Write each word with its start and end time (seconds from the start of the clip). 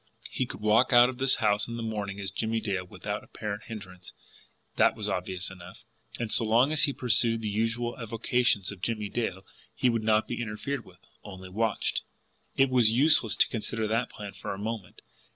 He 0.31 0.47
could 0.47 0.61
walk 0.61 0.91
out 0.91 1.09
of 1.09 1.19
the 1.19 1.31
house 1.41 1.67
in 1.67 1.77
the 1.77 1.83
morning 1.83 2.19
as 2.19 2.31
Jimmie 2.31 2.59
Dale 2.59 2.85
without 2.85 3.23
apparent 3.23 3.65
hindrance 3.65 4.13
that 4.75 4.95
was 4.95 5.07
obvious 5.07 5.51
enough. 5.51 5.83
And 6.17 6.31
so 6.31 6.43
long 6.43 6.71
as 6.71 6.85
he 6.85 6.91
pursued 6.91 7.39
the 7.43 7.47
usual 7.47 7.95
avocations 7.99 8.71
of 8.71 8.81
Jimmie 8.81 9.09
Dale, 9.09 9.45
he 9.75 9.91
would 9.91 10.03
not 10.03 10.27
be 10.27 10.41
interfered 10.41 10.83
with 10.85 11.05
only 11.23 11.49
WATCHED. 11.49 12.01
It 12.57 12.71
was 12.71 12.91
useless 12.91 13.35
to 13.35 13.47
consider 13.49 13.87
that 13.89 14.09
plan 14.09 14.33
for 14.33 14.55
a 14.55 14.57
moment. 14.57 15.03